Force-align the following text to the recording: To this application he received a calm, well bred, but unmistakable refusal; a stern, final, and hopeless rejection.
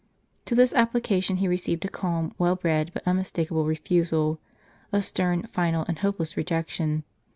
To 0.45 0.55
this 0.55 0.73
application 0.73 1.35
he 1.35 1.47
received 1.47 1.85
a 1.85 1.87
calm, 1.87 2.33
well 2.39 2.55
bred, 2.55 2.89
but 2.91 3.05
unmistakable 3.07 3.67
refusal; 3.67 4.39
a 4.91 4.99
stern, 5.03 5.43
final, 5.43 5.85
and 5.87 5.99
hopeless 5.99 6.35
rejection. 6.35 7.03